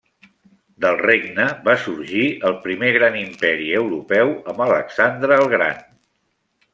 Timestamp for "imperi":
3.21-3.69